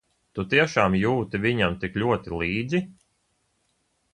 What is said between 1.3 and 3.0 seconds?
viņam tik ļoti līdz?